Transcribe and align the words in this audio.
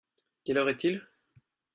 Quelle 0.43 0.57
heure 0.57 0.67
est-il? 0.69 1.05